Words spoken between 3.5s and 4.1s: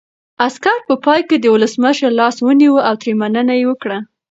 یې وکړه.